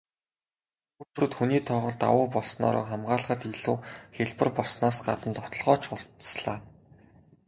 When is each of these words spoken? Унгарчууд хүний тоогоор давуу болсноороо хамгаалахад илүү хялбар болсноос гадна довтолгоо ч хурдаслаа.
Унгарчууд 1.01 1.33
хүний 1.37 1.61
тоогоор 1.69 1.95
давуу 2.03 2.25
болсноороо 2.35 2.85
хамгаалахад 2.91 3.41
илүү 3.49 3.75
хялбар 4.15 4.49
болсноос 4.57 4.97
гадна 5.07 5.29
довтолгоо 5.35 5.77
ч 5.81 5.83
хурдаслаа. 5.87 6.57